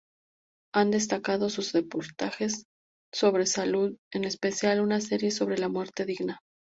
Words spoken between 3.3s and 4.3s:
salud, en